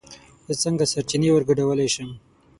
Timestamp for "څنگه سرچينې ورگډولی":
0.61-1.87